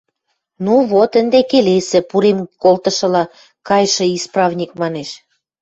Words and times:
–Ну, 0.65 0.73
вот, 0.91 1.11
ӹнде 1.19 1.41
келесӹ,– 1.51 1.99
пурем 2.09 2.39
колтышыла 2.63 3.23
кайшы 3.67 4.05
исправник 4.17 4.71
манеш. 4.81 5.09